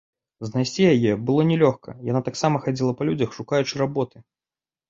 [0.47, 4.17] Знайсці яе было нялёгка, яна таксама хадзіла па людзях, шукаючы работы.